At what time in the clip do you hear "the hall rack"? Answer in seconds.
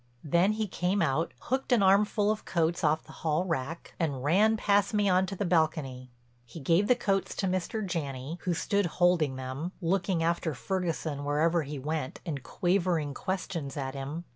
3.03-3.93